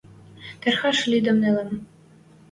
Тырхаш 0.61 0.99
лидӹм 1.11 1.37
нелӹм 1.43 1.69